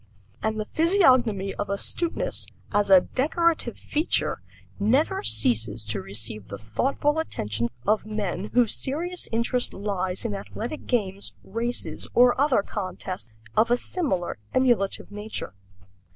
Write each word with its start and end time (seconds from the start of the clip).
And 0.41 0.59
the 0.59 0.65
physiognomy 0.65 1.53
of 1.59 1.69
astuteness, 1.69 2.47
as 2.71 2.89
a 2.89 3.01
decorative 3.01 3.77
feature, 3.77 4.41
never 4.79 5.21
ceases 5.21 5.85
to 5.85 6.01
receive 6.01 6.47
the 6.47 6.57
thoughtful 6.57 7.19
attention 7.19 7.69
of 7.85 8.03
men 8.03 8.49
whose 8.53 8.73
serious 8.73 9.29
interest 9.31 9.75
lies 9.75 10.25
in 10.25 10.33
athletic 10.33 10.87
games, 10.87 11.35
races, 11.43 12.07
or 12.15 12.33
other 12.41 12.63
contests 12.63 13.29
of 13.55 13.69
a 13.69 13.77
similar 13.77 14.39
emulative 14.55 15.11
nature. 15.11 15.53